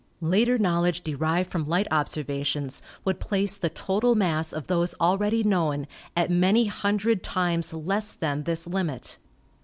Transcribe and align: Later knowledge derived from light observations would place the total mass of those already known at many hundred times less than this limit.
Later 0.19 0.57
knowledge 0.57 1.03
derived 1.03 1.51
from 1.51 1.67
light 1.67 1.87
observations 1.91 2.81
would 3.05 3.19
place 3.19 3.55
the 3.55 3.69
total 3.69 4.15
mass 4.15 4.51
of 4.51 4.65
those 4.65 4.95
already 4.99 5.43
known 5.43 5.85
at 6.17 6.31
many 6.31 6.65
hundred 6.65 7.21
times 7.21 7.71
less 7.71 8.15
than 8.15 8.45
this 8.45 8.65
limit. 8.65 9.19